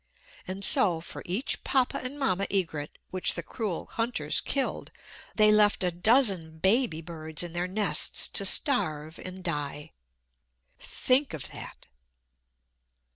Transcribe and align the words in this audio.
And 0.47 0.65
so, 0.65 0.99
for 0.99 1.21
each 1.27 1.63
Papa 1.63 1.99
and 2.03 2.17
Mamma 2.17 2.47
egret 2.49 2.97
which 3.11 3.35
the 3.35 3.43
cruel 3.43 3.85
hunters 3.85 4.41
killed, 4.41 4.91
they 5.35 5.51
left 5.51 5.83
a 5.83 5.91
dozen 5.91 6.57
baby 6.57 7.03
birds 7.03 7.43
in 7.43 7.53
their 7.53 7.67
nests 7.67 8.27
to 8.29 8.43
starve 8.43 9.19
and 9.19 9.43
die. 9.43 9.91
Think 10.79 11.35
of 11.35 11.49
that! 11.51 11.85